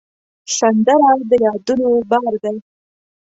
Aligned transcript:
سندره 0.57 1.11
د 1.29 1.31
یادونو 1.45 1.89
بار 2.09 2.33
دی 2.43 2.57